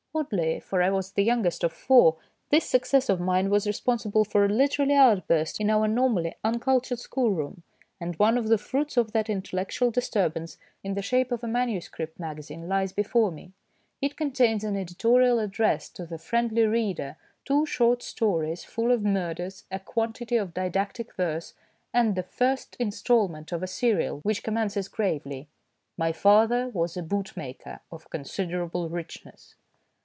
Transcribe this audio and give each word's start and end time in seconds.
Oddly, 0.13 0.59
for 0.59 0.83
I 0.83 0.89
was 0.89 1.13
the 1.13 1.23
youngest 1.23 1.63
of 1.63 1.71
four, 1.71 2.17
this 2.49 2.65
success 2.65 3.07
of 3.07 3.21
mine 3.21 3.49
was 3.49 3.65
responsible 3.65 4.25
for 4.25 4.43
a 4.43 4.49
literary 4.49 4.93
outburst 4.93 5.61
in 5.61 5.69
our 5.69 5.87
normally 5.87 6.35
uncultured 6.43 6.99
schoolroom, 6.99 7.63
and 7.97 8.17
one 8.17 8.37
of 8.37 8.49
the 8.49 8.57
fruits 8.57 8.97
of 8.97 9.13
that 9.13 9.29
intellectual 9.29 9.89
disturbance, 9.89 10.57
in 10.83 10.95
the 10.95 11.01
shape 11.01 11.31
of 11.31 11.45
a 11.45 11.47
manuscript 11.47 12.19
magazine, 12.19 12.67
lies 12.67 12.91
before 12.91 13.31
me. 13.31 13.53
It 14.01 14.17
contains 14.17 14.65
an 14.65 14.75
editorial 14.75 15.39
address 15.39 15.87
to 15.91 16.05
the" 16.05 16.17
friendly 16.27 16.63
reader," 16.67 17.15
two 17.45 17.65
short 17.65 18.03
stories 18.03 18.65
full 18.65 18.91
of 18.91 19.03
murders, 19.05 19.63
a 19.71 19.79
quantity 19.79 20.35
of 20.35 20.53
didactic 20.53 21.15
verse, 21.15 21.53
and 21.93 22.15
the 22.15 22.23
first 22.23 22.75
instalment 22.79 23.53
of 23.53 23.63
a 23.63 23.67
serial, 23.67 24.19
which 24.23 24.43
commences 24.43 24.89
gravely:" 24.89 25.47
My 25.97 26.11
father 26.11 26.67
was 26.67 26.97
a 26.97 27.01
bootmaker 27.01 27.79
of 27.93 28.09
considerable 28.09 28.89
richness." 28.89 29.55